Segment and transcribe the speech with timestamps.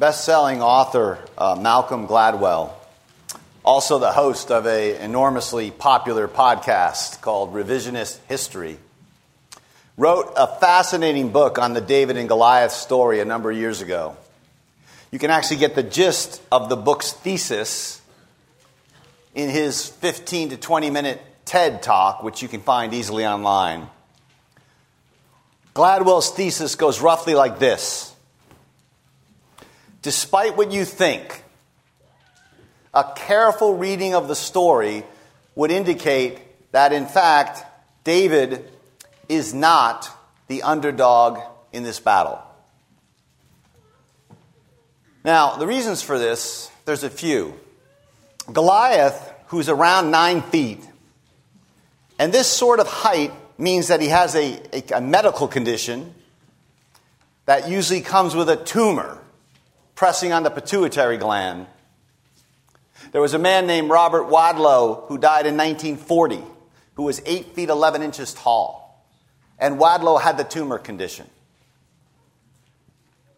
[0.00, 2.72] best selling author uh, Malcolm Gladwell,
[3.62, 8.78] also the host of an enormously popular podcast called Revisionist History,
[9.98, 14.16] wrote a fascinating book on the David and Goliath story a number of years ago.
[15.10, 18.00] You can actually get the gist of the book's thesis
[19.34, 23.86] in his 15 to 20 minute TED talk, which you can find easily online.
[25.74, 28.09] Gladwell's thesis goes roughly like this
[30.02, 31.44] Despite what you think,
[32.94, 35.04] a careful reading of the story
[35.54, 36.38] would indicate
[36.72, 37.64] that, in fact,
[38.04, 38.70] David
[39.28, 40.08] is not
[40.48, 41.38] the underdog
[41.72, 42.42] in this battle.
[45.22, 47.54] Now, the reasons for this, there's a few.
[48.50, 50.80] Goliath, who's around nine feet,
[52.18, 56.14] and this sort of height means that he has a, a, a medical condition
[57.44, 59.19] that usually comes with a tumor
[60.00, 61.66] pressing on the pituitary gland.
[63.12, 66.42] There was a man named Robert Wadlow who died in 1940
[66.94, 69.04] who was 8 feet 11 inches tall.
[69.58, 71.28] And Wadlow had the tumor condition.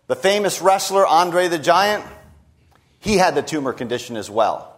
[0.06, 2.04] The famous wrestler Andre the Giant,
[3.00, 4.76] he had the tumor condition as well.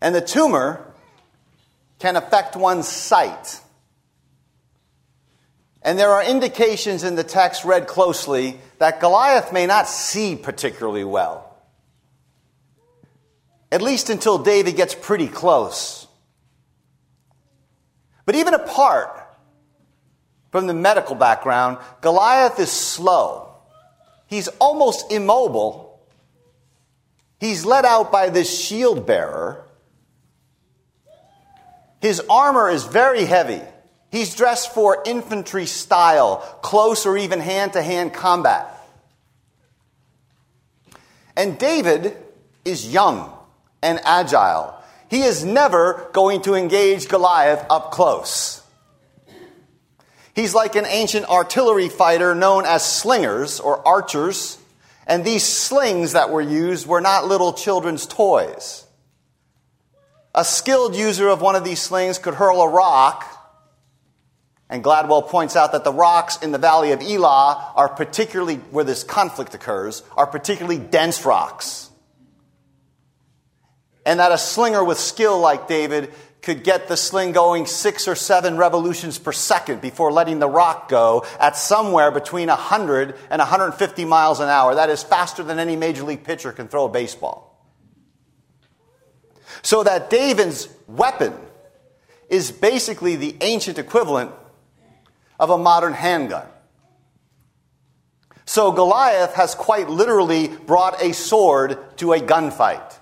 [0.00, 0.86] And the tumor
[1.98, 3.60] can affect one's sight.
[5.82, 11.04] And there are indications in the text read closely that Goliath may not see particularly
[11.04, 11.56] well.
[13.70, 16.06] At least until David gets pretty close.
[18.24, 19.26] But even apart
[20.50, 23.54] from the medical background, Goliath is slow.
[24.26, 26.00] He's almost immobile.
[27.40, 29.64] He's led out by this shield bearer.
[32.00, 33.62] His armor is very heavy.
[34.10, 38.74] He's dressed for infantry style, close or even hand to hand combat.
[41.36, 42.16] And David
[42.64, 43.32] is young
[43.82, 44.74] and agile.
[45.10, 48.62] He is never going to engage Goliath up close.
[50.34, 54.56] He's like an ancient artillery fighter known as slingers or archers,
[55.06, 58.86] and these slings that were used were not little children's toys.
[60.34, 63.37] A skilled user of one of these slings could hurl a rock
[64.70, 68.84] and Gladwell points out that the rocks in the valley of Elah are particularly, where
[68.84, 71.90] this conflict occurs, are particularly dense rocks.
[74.04, 76.12] And that a slinger with skill like David
[76.42, 80.88] could get the sling going six or seven revolutions per second before letting the rock
[80.88, 84.74] go at somewhere between 100 and 150 miles an hour.
[84.74, 87.46] That is faster than any major league pitcher can throw a baseball.
[89.62, 91.34] So that David's weapon
[92.28, 94.30] is basically the ancient equivalent
[95.38, 96.46] of a modern handgun.
[98.44, 102.94] So Goliath has quite literally brought a sword to a gunfight.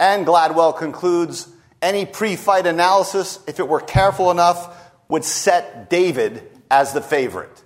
[0.00, 1.48] And Gladwell concludes
[1.80, 4.76] any pre fight analysis, if it were careful enough,
[5.08, 7.62] would set David as the favorite.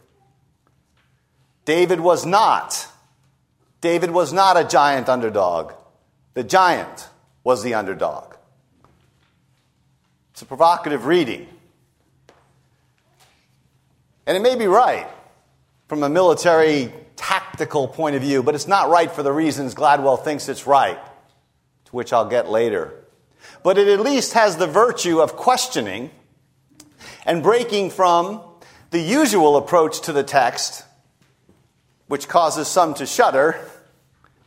[1.65, 2.87] David was not.
[3.81, 5.73] David was not a giant underdog.
[6.35, 7.09] The giant
[7.45, 8.28] was the underdog.
[10.39, 11.49] It's a provocative reading.
[14.25, 15.09] And it may be right
[15.89, 20.23] from a military tactical point of view, but it's not right for the reasons Gladwell
[20.23, 21.01] thinks it's right,
[21.87, 22.95] to which I'll get later.
[23.65, 26.13] But it at least has the virtue of questioning
[27.27, 28.41] and breaking from
[28.91, 30.85] the usual approach to the text,
[32.07, 33.59] which causes some to shudder,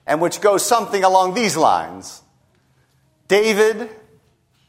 [0.07, 2.21] and which goes something along these lines
[3.27, 3.89] David,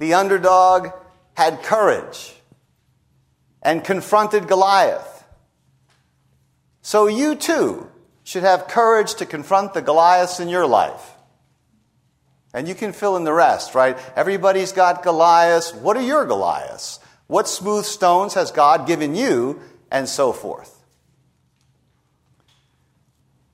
[0.01, 0.89] the underdog,
[1.35, 2.35] had courage
[3.63, 5.25] and confronted Goliath.
[6.83, 7.89] So you too
[8.25, 11.11] should have courage to confront the Goliaths in your life.
[12.55, 13.97] And you can fill in the rest, right?
[14.15, 15.73] Everybody's got Goliaths.
[15.73, 17.01] What are your Goliaths?
[17.27, 19.61] What smooth stones has God given you?
[19.91, 20.79] And so forth.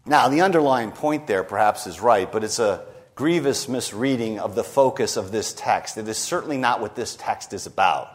[0.05, 2.85] Now, the underlying point there perhaps is right, but it's a
[3.19, 5.99] grievous misreading of the focus of this text.
[5.99, 8.09] It is certainly not what this text is about.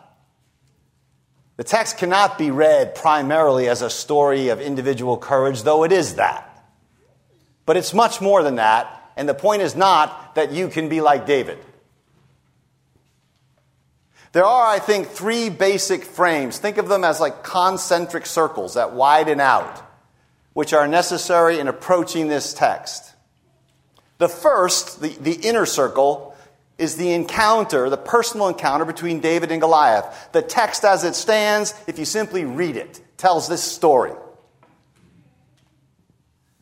[1.57, 6.15] The text cannot be read primarily as a story of individual courage, though it is
[6.15, 6.65] that.
[7.65, 11.01] But it's much more than that, and the point is not that you can be
[11.01, 11.57] like David.
[14.31, 16.59] There are, I think, three basic frames.
[16.59, 19.83] Think of them as like concentric circles that widen out,
[20.53, 23.12] which are necessary in approaching this text.
[24.23, 26.33] The first, the, the inner circle,
[26.77, 30.29] is the encounter, the personal encounter between David and Goliath.
[30.31, 34.13] The text as it stands, if you simply read it, tells this story.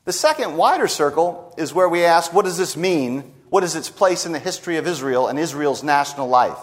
[0.06, 3.32] The second, wider circle, is where we ask, what does this mean?
[3.52, 6.58] What is its place in the history of Israel and Israel's national life?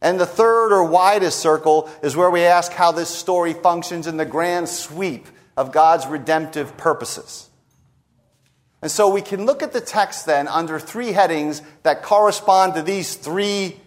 [0.00, 4.16] And the third or widest circle is where we ask how this story functions in
[4.16, 5.26] the grand sweep
[5.58, 7.50] of God's redemptive purposes.
[8.82, 12.82] And so we can look at the text then under three headings that correspond to
[12.82, 13.80] these three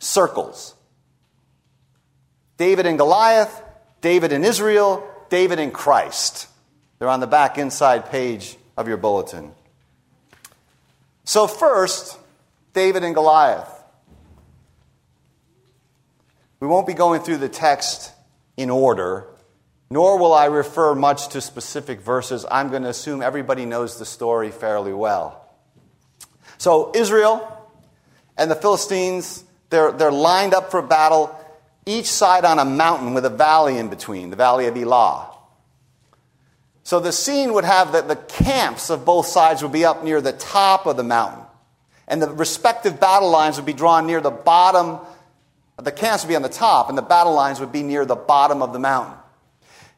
[0.00, 0.74] circles
[2.56, 3.62] David and Goliath,
[4.00, 6.48] David and Israel, David and Christ.
[6.98, 9.52] They're on the back inside page of your bulletin.
[11.24, 12.18] So, first,
[12.72, 13.68] David and Goliath.
[16.60, 18.12] We won't be going through the text
[18.56, 19.26] in order,
[19.92, 22.46] nor will I refer much to specific verses.
[22.50, 25.54] I'm going to assume everybody knows the story fairly well.
[26.56, 27.46] So, Israel
[28.38, 31.36] and the Philistines, they're, they're lined up for battle,
[31.84, 35.28] each side on a mountain with a valley in between, the valley of Elah.
[36.84, 40.20] So the scene would have that the camps of both sides would be up near
[40.20, 41.44] the top of the mountain,
[42.08, 44.98] and the respective battle lines would be drawn near the bottom
[45.84, 48.14] the camps would be on the top, and the battle lines would be near the
[48.14, 49.14] bottom of the mountain.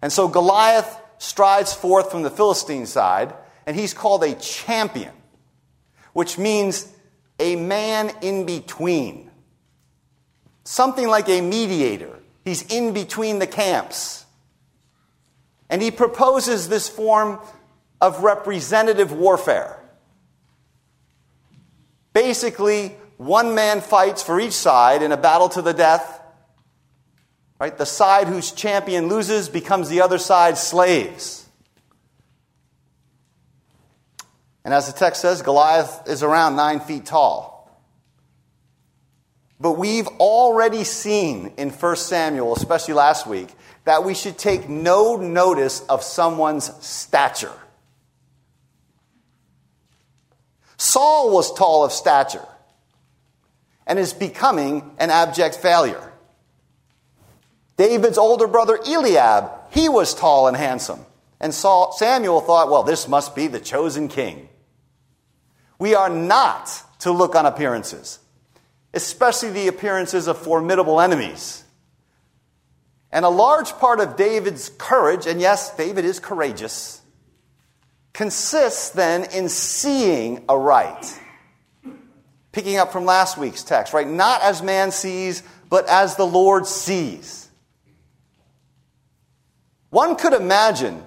[0.05, 3.33] And so Goliath strides forth from the Philistine side,
[3.65, 5.15] and he's called a champion,
[6.13, 6.93] which means
[7.39, 9.31] a man in between.
[10.63, 12.19] Something like a mediator.
[12.45, 14.27] He's in between the camps.
[15.71, 17.39] And he proposes this form
[17.99, 19.83] of representative warfare.
[22.13, 26.21] Basically, one man fights for each side in a battle to the death.
[27.61, 27.77] Right?
[27.77, 31.49] The side whose champion loses becomes the other side's slaves.
[34.65, 37.55] And as the text says, Goliath is around nine feet tall.
[39.61, 43.49] But we've already seen in 1 Samuel, especially last week,
[43.85, 47.53] that we should take no notice of someone's stature.
[50.77, 52.47] Saul was tall of stature
[53.87, 56.13] and is becoming an abject failure.
[57.77, 61.01] David's older brother Eliab, he was tall and handsome.
[61.41, 64.49] And Saul, Samuel thought, well, this must be the chosen king.
[65.79, 68.19] We are not to look on appearances,
[68.95, 71.65] especially the appearances of formidable enemies.
[73.11, 77.03] And a large part of David's courage, and yes, David is courageous,
[78.13, 81.21] consists then in seeing aright
[82.55, 84.07] picking up from last week's text, right?
[84.07, 87.44] Not as man sees, but as the Lord sees.
[89.95, 91.07] One could imagine,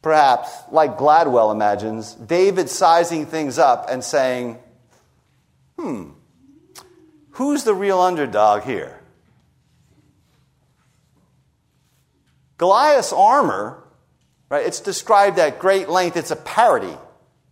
[0.00, 4.58] perhaps, like Gladwell imagines, David sizing things up and saying,
[5.78, 6.12] hmm,
[7.32, 8.98] who's the real underdog here?
[12.56, 13.84] Goliath's armor,
[14.48, 16.96] right, it's described at great length, it's a parody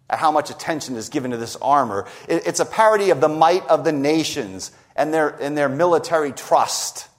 [0.09, 2.09] at how much attention is given to this armor.
[2.31, 7.10] It's a parody of the might of the nations and their, and their military trust.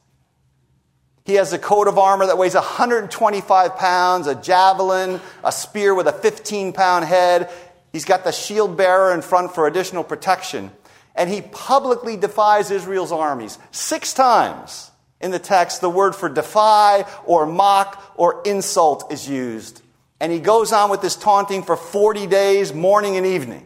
[1.24, 6.08] He has a coat of armor that weighs 125 pounds, a javelin, a spear with
[6.08, 7.50] a 15 pound head.
[7.92, 10.72] He's got the shield bearer in front for additional protection.
[11.16, 13.60] And he publicly defies Israel's armies.
[13.72, 19.82] Six times in the text, the word for defy or mock or insult is used.
[20.20, 23.66] And he goes on with this taunting for 40 days, morning and evening.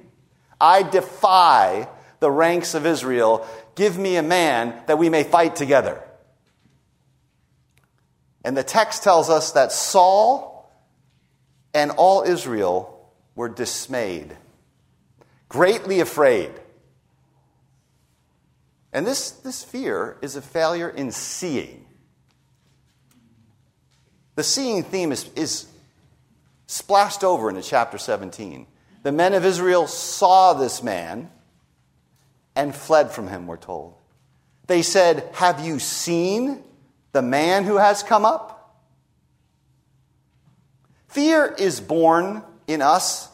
[0.59, 1.87] I defy
[2.19, 3.45] the ranks of Israel.
[3.75, 6.01] Give me a man that we may fight together.
[8.45, 10.71] And the text tells us that Saul
[11.73, 14.37] and all Israel were dismayed,
[15.49, 16.51] greatly afraid.
[18.93, 21.87] And this, this fear is a failure in seeing.
[24.35, 25.65] The seeing theme is, is
[26.67, 28.67] splashed over into chapter 17.
[29.01, 31.31] The men of Israel saw this man
[32.55, 33.95] and fled from him, we're told.
[34.67, 36.63] They said, Have you seen
[37.15, 38.77] the man who has come up?
[41.07, 43.29] Fear is born in us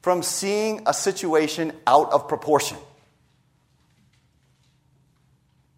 [0.00, 2.78] from seeing a situation out of proportion.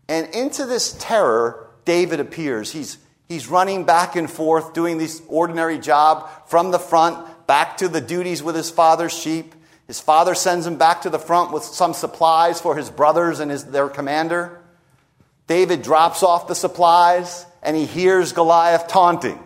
[0.08, 2.70] And into this terror, David appears.
[2.70, 2.98] He's
[3.28, 8.00] He's running back and forth, doing this ordinary job from the front back to the
[8.00, 9.54] duties with his father's sheep.
[9.86, 13.50] His father sends him back to the front with some supplies for his brothers and
[13.50, 14.62] his, their commander.
[15.46, 19.42] David drops off the supplies and he hears Goliath taunting.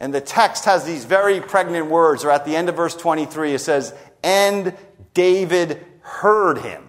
[0.00, 3.54] And the text has these very pregnant words, or at the end of verse 23,
[3.54, 4.76] it says, And
[5.14, 6.84] David heard him.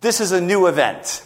[0.00, 1.24] This is a new event.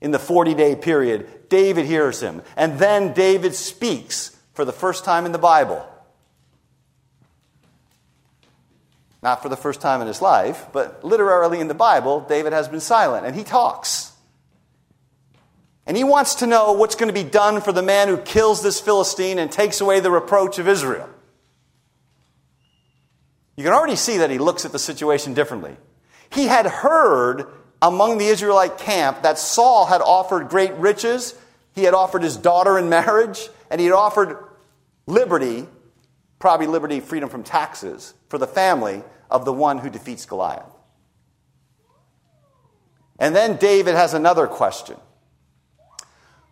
[0.00, 2.42] in the 40 day period, David hears him.
[2.56, 5.86] And then David speaks for the first time in the Bible.
[9.22, 12.68] Not for the first time in his life, but literally in the Bible, David has
[12.68, 14.11] been silent and he talks.
[15.92, 18.62] And he wants to know what's going to be done for the man who kills
[18.62, 21.06] this Philistine and takes away the reproach of Israel.
[23.58, 25.76] You can already see that he looks at the situation differently.
[26.30, 27.44] He had heard
[27.82, 31.34] among the Israelite camp that Saul had offered great riches,
[31.74, 34.38] he had offered his daughter in marriage, and he had offered
[35.06, 35.66] liberty,
[36.38, 40.72] probably liberty, freedom from taxes, for the family of the one who defeats Goliath.
[43.18, 44.96] And then David has another question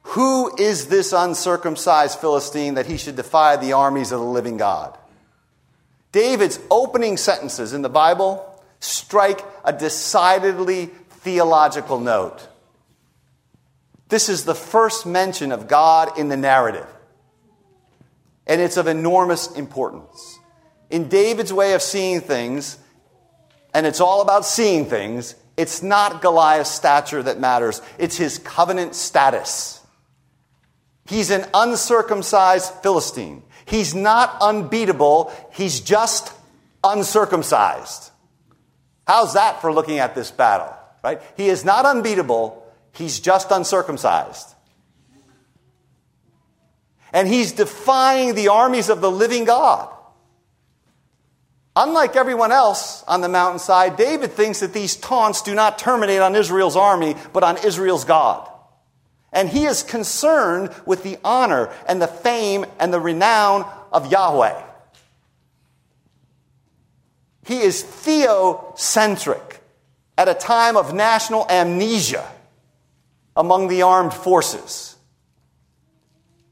[0.03, 4.97] Who is this uncircumcised Philistine that he should defy the armies of the living God?
[6.13, 8.47] David's opening sentences in the Bible
[8.81, 12.49] strike a decidedly theological note.
[14.09, 16.87] This is the first mention of God in the narrative,
[18.47, 20.39] and it's of enormous importance.
[20.89, 22.79] In David's way of seeing things,
[23.73, 28.97] and it's all about seeing things, it's not Goliath's stature that matters, it's his covenant
[28.97, 29.80] status.
[31.11, 33.43] He's an uncircumcised Philistine.
[33.65, 36.33] He's not unbeatable, he's just
[36.85, 38.11] uncircumcised.
[39.09, 40.73] How's that for looking at this battle?
[41.03, 41.21] Right?
[41.37, 44.55] He is not unbeatable, he's just uncircumcised.
[47.13, 49.93] And he's defying the armies of the living God.
[51.75, 56.37] Unlike everyone else on the mountainside, David thinks that these taunts do not terminate on
[56.37, 58.50] Israel's army, but on Israel's God.
[59.33, 64.61] And he is concerned with the honor and the fame and the renown of Yahweh.
[67.47, 69.59] He is theocentric
[70.19, 72.29] at a time of national amnesia
[73.37, 74.97] among the armed forces,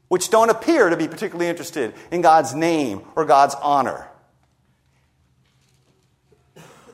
[0.07, 4.07] which don't appear to be particularly interested in God's name or God's honor.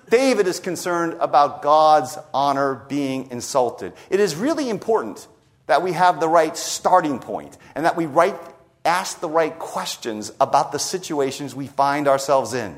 [0.10, 3.94] David is concerned about God's honor being insulted.
[4.10, 5.28] It is really important
[5.68, 8.36] that we have the right starting point and that we right,
[8.84, 12.78] ask the right questions about the situations we find ourselves in.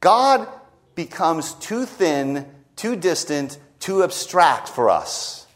[0.00, 0.48] God
[0.94, 2.46] becomes too thin,
[2.76, 5.46] too distant, too abstract for us.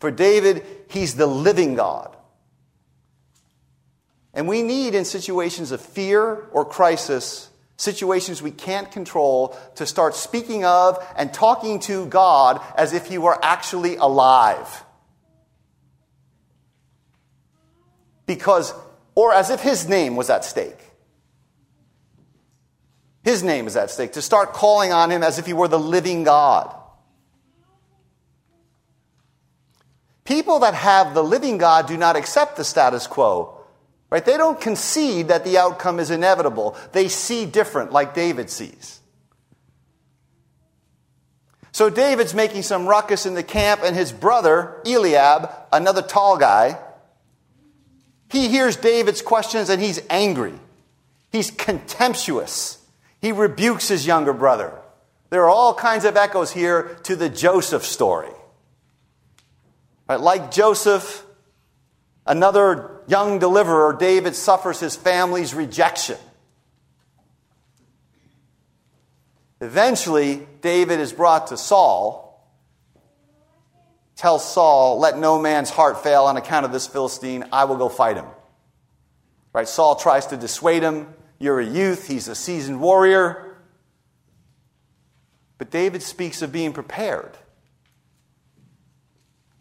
[0.00, 2.16] For David, he's the living God.
[4.34, 7.50] And we need, in situations of fear or crisis,
[7.82, 13.18] situations we can't control, to start speaking of and talking to God as if He
[13.18, 14.84] were actually alive.
[18.24, 18.72] Because,
[19.16, 20.78] or as if His name was at stake.
[23.24, 24.12] His name is at stake.
[24.12, 26.72] To start calling on Him as if He were the living God.
[30.24, 33.61] People that have the living God do not accept the status quo
[34.12, 34.26] Right?
[34.26, 36.76] They don't concede that the outcome is inevitable.
[36.92, 39.00] They see different, like David sees.
[41.72, 46.78] So David's making some ruckus in the camp, and his brother, Eliab, another tall guy,
[48.28, 50.60] he hears David's questions and he's angry.
[51.30, 52.84] He's contemptuous.
[53.22, 54.78] He rebukes his younger brother.
[55.30, 58.32] There are all kinds of echoes here to the Joseph story.
[60.06, 60.20] Right?
[60.20, 61.24] Like Joseph,
[62.26, 66.16] Another young deliverer, David, suffers his family's rejection.
[69.60, 72.42] Eventually, David is brought to Saul,
[74.16, 77.90] tells Saul, Let no man's heart fail on account of this Philistine, I will go
[77.90, 78.24] fight him.
[79.52, 79.68] Right?
[79.68, 81.12] Saul tries to dissuade him.
[81.38, 83.58] You're a youth, he's a seasoned warrior.
[85.58, 87.36] But David speaks of being prepared.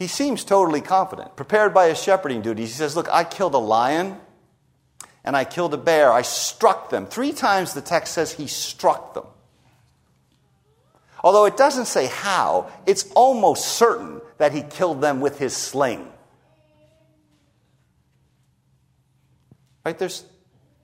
[0.01, 2.69] He seems totally confident, prepared by his shepherding duties.
[2.69, 4.17] He says, Look, I killed a lion
[5.23, 6.11] and I killed a bear.
[6.11, 7.05] I struck them.
[7.05, 9.25] Three times the text says he struck them.
[11.23, 16.11] Although it doesn't say how, it's almost certain that he killed them with his sling.
[19.85, 19.99] Right?
[19.99, 20.25] There's,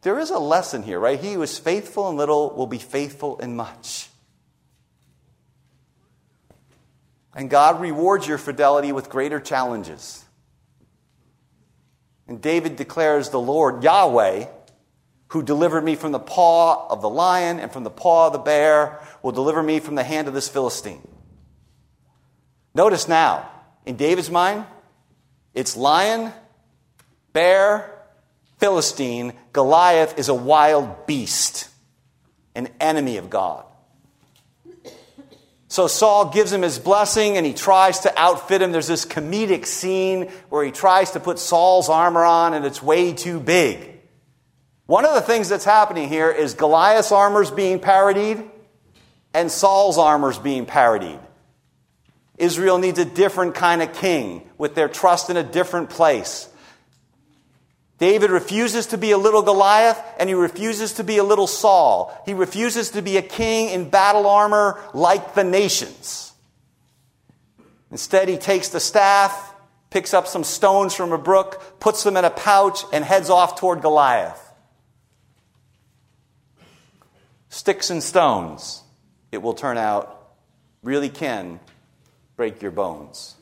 [0.04, 1.20] there is a lesson here, right?
[1.20, 4.10] He who is faithful in little will be faithful in much.
[7.38, 10.26] And God rewards your fidelity with greater challenges.
[12.28, 14.48] And David declares, The Lord, Yahweh,
[15.28, 18.40] who delivered me from the paw of the lion and from the paw of the
[18.40, 21.08] bear, will deliver me from the hand of this Philistine.
[22.74, 23.48] Notice now,
[23.86, 24.66] in David's mind,
[25.54, 26.34] it's lion,
[27.34, 28.00] bear,
[28.58, 29.34] Philistine.
[29.54, 31.70] Goliath is a wild beast,
[32.56, 33.64] an enemy of God.
[35.78, 38.72] So Saul gives him his blessing and he tries to outfit him.
[38.72, 43.14] There's this comedic scene where he tries to put Saul's armor on and it's way
[43.14, 44.00] too big.
[44.88, 48.44] One of the things that's happening here is Goliath's armor's being parodied
[49.36, 51.20] and Saul's armor's being parodied.
[52.40, 56.50] Israel needs a different kind of king with their trust in a different place.
[57.98, 62.16] David refuses to be a little Goliath and he refuses to be a little Saul.
[62.26, 66.32] He refuses to be a king in battle armor like the nations.
[67.90, 69.54] Instead, he takes the staff,
[69.90, 73.60] picks up some stones from a brook, puts them in a pouch, and heads off
[73.60, 74.44] toward Goliath.
[77.50, 78.84] Sticks and stones,
[79.32, 80.34] it will turn out,
[80.84, 81.60] really can
[82.36, 83.36] break your bones.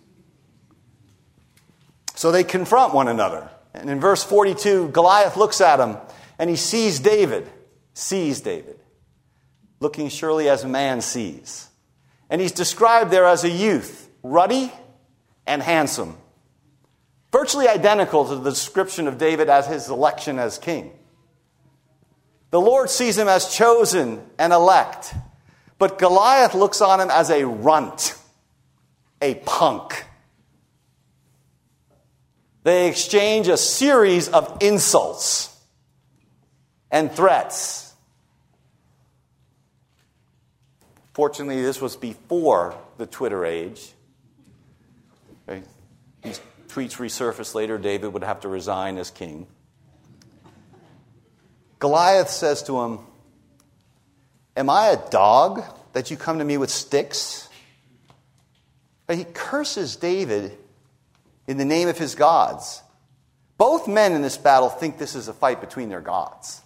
[2.13, 3.49] So they confront one another.
[3.75, 5.97] And in verse 42, Goliath looks at him
[6.39, 7.49] and he sees David,
[7.93, 8.79] sees David,
[9.79, 11.69] looking surely as a man sees.
[12.29, 14.71] And he's described there as a youth, ruddy
[15.45, 16.17] and handsome,
[17.31, 20.91] virtually identical to the description of David as his election as king.
[22.51, 25.13] The Lord sees him as chosen and elect,
[25.77, 28.15] but Goliath looks on him as a runt,
[29.21, 30.05] a punk.
[32.65, 35.55] They exchange a series of insults
[36.89, 37.93] and threats.
[41.13, 43.93] Fortunately, this was before the Twitter age.
[45.47, 45.61] Okay.
[46.23, 47.77] These tweets resurfaced later.
[47.77, 49.45] David would have to resign as king.
[51.77, 52.99] Goliath says to him,
[54.57, 57.47] Am I a dog that you come to me with sticks?
[59.07, 60.57] He curses David
[61.47, 62.81] in the name of his gods.
[63.57, 66.61] Both men in this battle think this is a fight between their gods.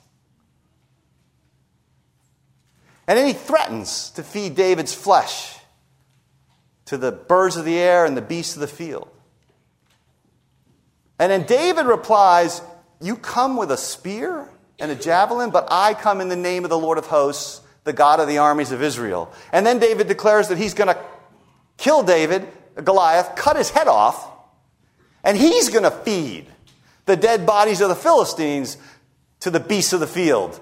[3.08, 5.58] And then he threatens to feed David's flesh
[6.86, 9.10] to the birds of the air and the beasts of the field.
[11.20, 12.62] And then David replies,
[13.02, 14.48] You come with a spear
[14.80, 17.94] and a javelin, but I come in the name of the Lord of hosts, the
[17.94, 19.32] God of the armies of Israel.
[19.52, 21.00] And then David declares that he's going to
[21.78, 24.28] kill David, Goliath, cut his head off,
[25.24, 26.48] and he's going to feed
[27.06, 28.78] the dead bodies of the Philistines
[29.42, 30.60] to the beasts of the field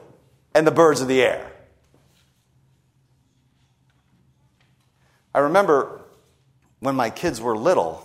[0.53, 1.51] and the birds of the air.
[5.33, 6.01] I remember
[6.79, 8.03] when my kids were little,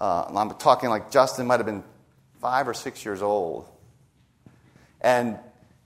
[0.00, 1.84] uh, I'm talking like Justin might have been
[2.40, 3.66] five or six years old.
[5.00, 5.38] And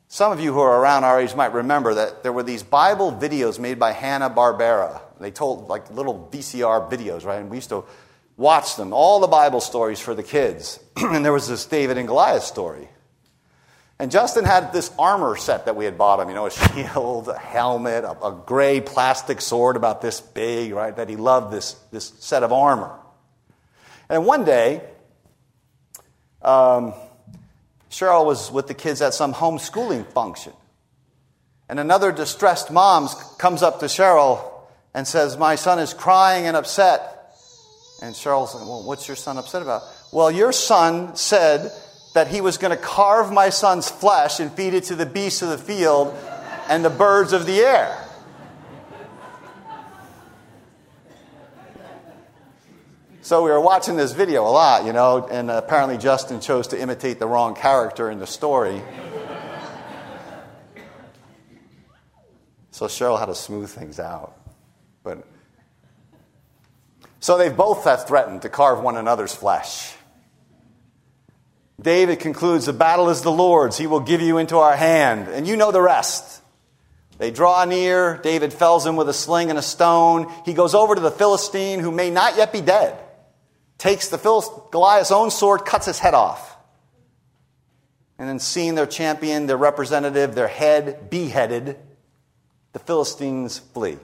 [0.09, 3.13] some of you who are around our age might remember that there were these Bible
[3.13, 5.01] videos made by Hanna-Barbera.
[5.21, 7.41] They told like little VCR videos, right?
[7.41, 7.85] And we used to
[8.37, 10.79] watch them, all the Bible stories for the kids.
[10.97, 12.89] and there was this David and Goliath story.
[13.99, 17.29] And Justin had this armor set that we had bought him, you know, a shield,
[17.29, 20.95] a helmet, a, a gray plastic sword about this big, right?
[20.95, 22.95] That he loved this, this set of armor.
[24.11, 24.83] And one day,
[26.43, 26.93] um,
[27.91, 30.53] Cheryl was with the kids at some homeschooling function.
[31.69, 34.45] And another distressed mom comes up to Cheryl
[34.93, 37.16] and says, My son is crying and upset.
[38.03, 39.83] And said, Well, what's your son upset about?
[40.13, 41.73] Well, your son said
[42.15, 45.43] that he was going to carve my son's flesh and feed it to the beasts
[45.43, 46.17] of the field
[46.69, 48.07] and the birds of the air.
[53.27, 56.81] So we were watching this video a lot, you know, and apparently Justin chose to
[56.81, 58.81] imitate the wrong character in the story.
[62.71, 64.39] so Cheryl had to smooth things out.
[65.03, 65.27] But
[67.21, 69.95] so they both have threatened to carve one another's flesh.
[71.81, 73.77] David concludes, The battle is the Lord's.
[73.77, 75.29] He will give you into our hand.
[75.29, 76.43] And you know the rest.
[77.19, 78.19] They draw near.
[78.19, 80.33] David fells him with a sling and a stone.
[80.45, 82.99] He goes over to the Philistine, who may not yet be dead,
[83.79, 86.57] takes the Philist- Goliath's own sword, cuts his head off.
[88.19, 91.77] And then, seeing their champion, their representative, their head beheaded,
[92.73, 93.99] the Philistines flee.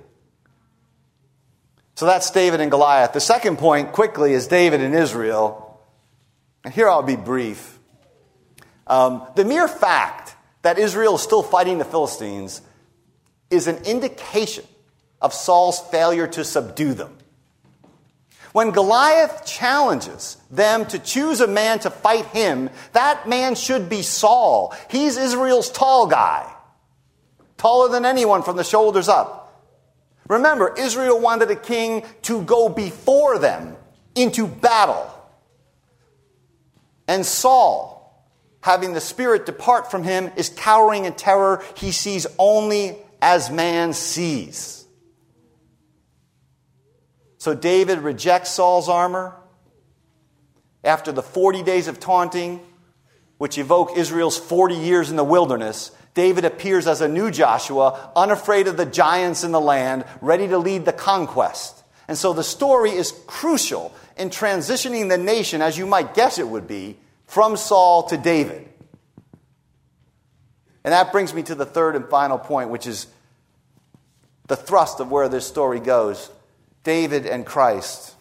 [1.94, 3.12] So that's David and Goliath.
[3.12, 5.80] The second point, quickly, is David and Israel.
[6.64, 7.78] And here I'll be brief.
[8.86, 12.62] Um, the mere fact that Israel is still fighting the Philistines
[13.50, 14.64] is an indication
[15.20, 17.16] of Saul's failure to subdue them.
[18.52, 24.02] When Goliath challenges them to choose a man to fight him, that man should be
[24.02, 24.74] Saul.
[24.90, 26.52] He's Israel's tall guy,
[27.56, 29.41] taller than anyone from the shoulders up.
[30.32, 33.76] Remember, Israel wanted a king to go before them
[34.14, 35.06] into battle.
[37.06, 38.26] And Saul,
[38.62, 41.62] having the Spirit depart from him, is cowering in terror.
[41.76, 44.86] He sees only as man sees.
[47.36, 49.36] So David rejects Saul's armor.
[50.82, 52.60] After the 40 days of taunting,
[53.36, 58.66] which evoke Israel's 40 years in the wilderness, David appears as a new Joshua, unafraid
[58.66, 61.82] of the giants in the land, ready to lead the conquest.
[62.08, 66.46] And so the story is crucial in transitioning the nation, as you might guess it
[66.46, 68.68] would be, from Saul to David.
[70.84, 73.06] And that brings me to the third and final point, which is
[74.48, 76.30] the thrust of where this story goes
[76.84, 78.14] David and Christ.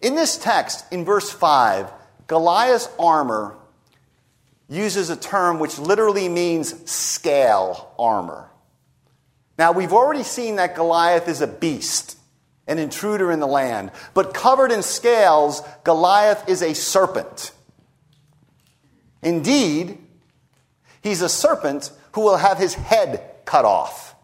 [0.00, 1.90] In this text, in verse 5,
[2.26, 3.56] Goliath's armor
[4.68, 8.48] uses a term which literally means scale armor.
[9.58, 12.18] Now, we've already seen that Goliath is a beast,
[12.66, 17.52] an intruder in the land, but covered in scales, Goliath is a serpent.
[19.22, 19.98] Indeed,
[21.02, 24.14] he's a serpent who will have his head cut off.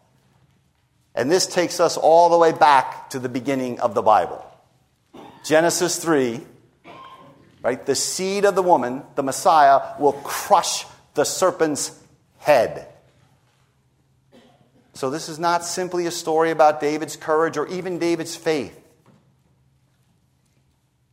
[1.13, 4.45] And this takes us all the way back to the beginning of the Bible.
[5.43, 6.41] Genesis 3,
[7.61, 7.85] right?
[7.85, 11.97] The seed of the woman, the Messiah, will crush the serpent's
[12.37, 12.87] head.
[14.93, 18.77] So, this is not simply a story about David's courage or even David's faith.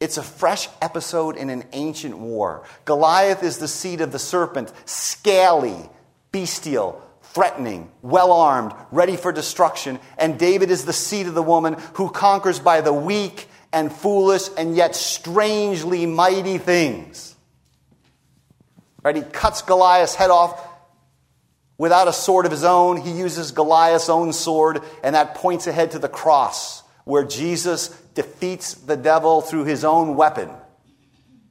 [0.01, 2.65] It's a fresh episode in an ancient war.
[2.85, 5.77] Goliath is the seed of the serpent, scaly,
[6.31, 9.99] bestial, threatening, well armed, ready for destruction.
[10.17, 14.49] And David is the seed of the woman who conquers by the weak and foolish
[14.57, 17.35] and yet strangely mighty things.
[19.03, 19.17] Right?
[19.17, 20.67] He cuts Goliath's head off
[21.77, 22.97] without a sword of his own.
[22.97, 28.75] He uses Goliath's own sword, and that points ahead to the cross, where Jesus defeats
[28.75, 30.51] the devil through his own weapon,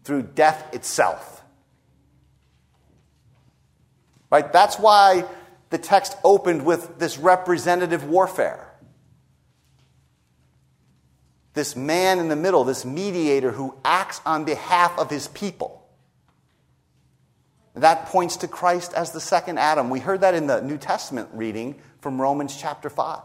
[0.04, 1.42] through death itself.
[4.30, 4.52] Right?
[4.52, 5.24] That's why
[5.70, 8.68] the text opened with this representative warfare
[11.58, 15.86] this man in the middle, this mediator who acts on behalf of his people.
[17.74, 19.89] That points to Christ as the second Adam.
[19.89, 23.22] We heard that in the New Testament reading from Romans chapter 5.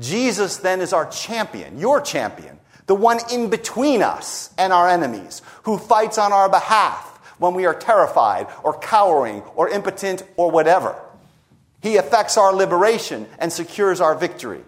[0.00, 5.42] Jesus then is our champion, your champion, the one in between us and our enemies,
[5.64, 10.96] who fights on our behalf when we are terrified or cowering or impotent or whatever.
[11.80, 14.62] He effects our liberation and secures our victory.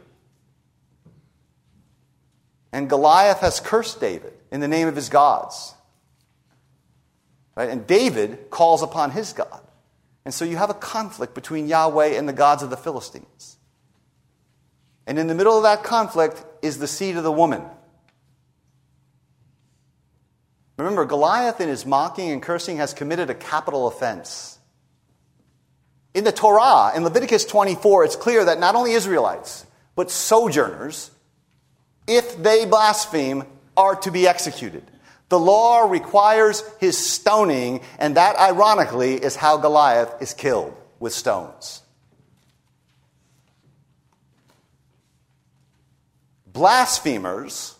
[2.73, 5.75] And Goliath has cursed David in the name of his gods.
[7.57, 7.71] Right?
[7.71, 9.61] And David calls upon his God.
[10.25, 13.57] And so you have a conflict between Yahweh and the gods of the Philistines.
[15.07, 17.63] And in the middle of that conflict is the seed of the woman.
[20.77, 24.59] Remember, Goliath, in his mocking and cursing, has committed a capital offense.
[26.15, 31.11] In the Torah, in Leviticus 24, it's clear that not only Israelites, but sojourners
[32.09, 33.45] if they blaspheme,
[33.77, 34.83] are to be executed.
[35.29, 41.83] The law requires his stoning, and that, ironically, is how Goliath is killed with stones.
[46.47, 47.77] Blasphemers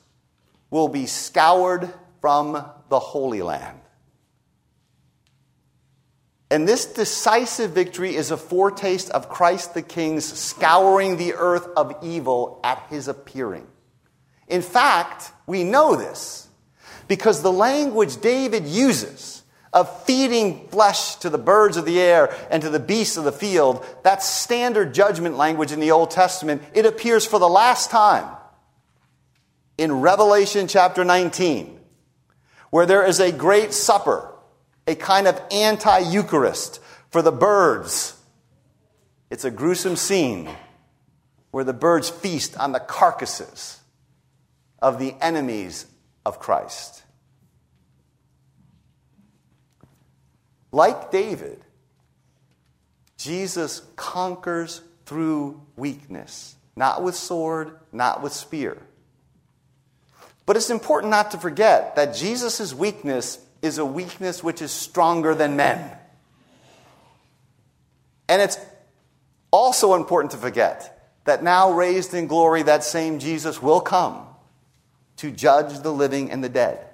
[0.71, 3.81] will be scoured from the Holy Land.
[6.51, 11.97] And this decisive victory is a foretaste of Christ the King's scouring the earth of
[12.03, 13.67] evil at his appearing.
[14.49, 16.49] In fact, we know this
[17.07, 22.63] because the language David uses of feeding flesh to the birds of the air and
[22.63, 26.87] to the beasts of the field, that standard judgment language in the Old Testament, it
[26.87, 28.27] appears for the last time
[29.77, 31.79] in Revelation chapter 19,
[32.71, 34.35] where there is a great supper,
[34.87, 36.81] a kind of anti Eucharist
[37.11, 38.15] for the birds.
[39.31, 40.49] It's a gruesome scene
[41.51, 43.78] where the birds feast on the carcasses
[44.81, 45.87] of the enemies
[46.25, 47.03] of Christ.
[50.71, 51.61] Like David,
[53.17, 58.77] Jesus conquers through weakness, not with sword, not with spear.
[60.47, 65.35] But it's important not to forget that Jesus' weakness is a weakness which is stronger
[65.35, 65.97] than men.
[68.29, 68.59] And it's
[69.51, 74.27] also important to forget that now raised in glory, that same Jesus will come
[75.19, 76.85] to judge the living and the dead.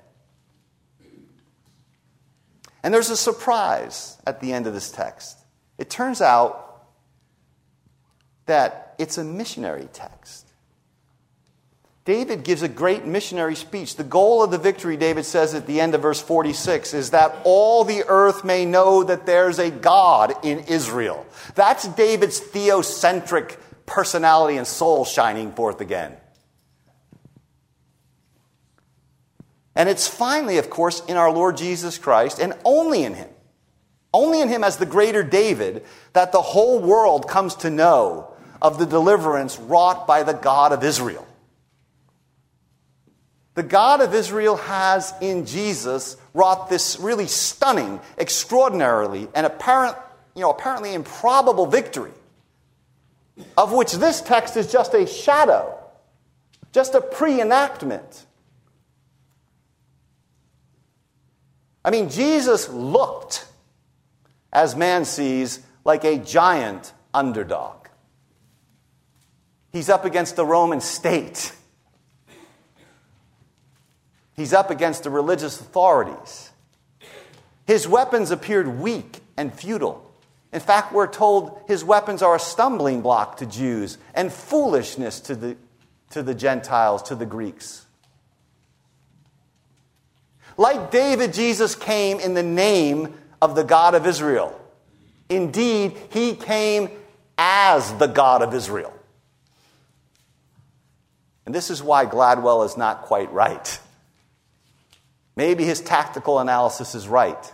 [2.82, 5.38] And there's a surprise at the end of this text.
[5.78, 6.84] It turns out
[8.46, 10.46] that it's a missionary text.
[12.04, 13.96] David gives a great missionary speech.
[13.96, 17.34] The goal of the victory, David says at the end of verse 46, is that
[17.44, 21.26] all the earth may know that there's a God in Israel.
[21.54, 23.56] That's David's theocentric
[23.86, 26.14] personality and soul shining forth again.
[29.76, 33.28] And it's finally, of course, in our Lord Jesus Christ and only in Him,
[34.12, 38.78] only in Him as the greater David, that the whole world comes to know of
[38.78, 41.26] the deliverance wrought by the God of Israel.
[43.54, 49.96] The God of Israel has in Jesus wrought this really stunning, extraordinarily, and apparent,
[50.34, 52.10] you know, apparently improbable victory,
[53.56, 55.78] of which this text is just a shadow,
[56.72, 58.26] just a pre enactment.
[61.84, 63.46] I mean, Jesus looked,
[64.52, 67.88] as man sees, like a giant underdog.
[69.72, 71.52] He's up against the Roman state.
[74.34, 76.50] He's up against the religious authorities.
[77.66, 80.10] His weapons appeared weak and futile.
[80.52, 85.34] In fact, we're told his weapons are a stumbling block to Jews and foolishness to
[85.34, 85.56] the,
[86.10, 87.86] to the Gentiles, to the Greeks.
[90.56, 94.58] Like David, Jesus came in the name of the God of Israel.
[95.28, 96.90] Indeed, he came
[97.36, 98.92] as the God of Israel.
[101.46, 103.80] And this is why Gladwell is not quite right.
[105.36, 107.52] Maybe his tactical analysis is right.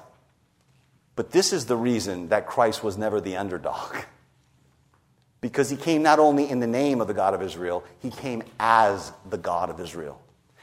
[1.17, 3.97] But this is the reason that Christ was never the underdog.
[5.41, 8.43] Because he came not only in the name of the God of Israel, he came
[8.59, 10.21] as the God of Israel.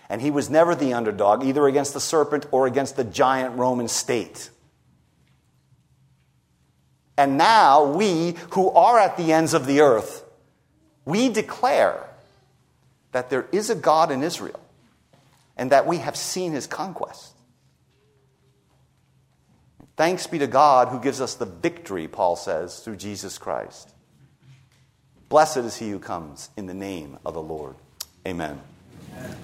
[0.10, 3.88] And he was never the underdog, either against the serpent or against the giant Roman
[3.88, 4.50] state.
[7.18, 10.24] And now we, who are at the ends of the earth,
[11.04, 12.08] we declare
[13.12, 14.60] that there is a God in Israel
[15.58, 17.34] and that we have seen his conquest.
[19.96, 23.92] Thanks be to God who gives us the victory, Paul says, through Jesus Christ.
[25.28, 27.76] Blessed is he who comes in the name of the Lord.
[28.26, 28.62] Amen.
[29.18, 29.36] Amen.